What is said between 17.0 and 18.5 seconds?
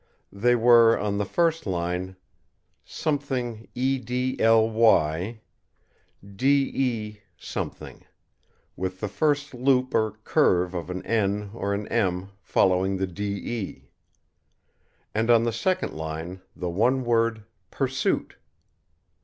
word "Pursuit!"